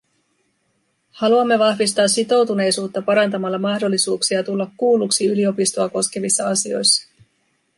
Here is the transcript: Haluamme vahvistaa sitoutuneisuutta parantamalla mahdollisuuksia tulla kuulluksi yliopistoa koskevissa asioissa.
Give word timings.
Haluamme 1.11 1.59
vahvistaa 1.59 2.07
sitoutuneisuutta 2.07 3.01
parantamalla 3.01 3.57
mahdollisuuksia 3.59 4.43
tulla 4.43 4.71
kuulluksi 4.77 5.25
yliopistoa 5.25 5.89
koskevissa 5.89 6.47
asioissa. 6.47 7.07